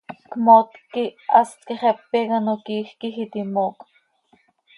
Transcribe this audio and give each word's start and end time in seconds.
Cmootc 0.29 0.75
quih 0.93 1.15
hast 1.33 1.57
quih 1.67 1.79
xepe 1.81 2.03
quih 2.11 2.29
ano 2.37 2.53
quiij 2.65 2.89
quij 2.99 3.15
iti 3.23 3.41
moocp. 3.53 3.77